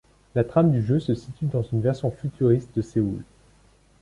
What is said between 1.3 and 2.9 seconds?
dans une version futuriste de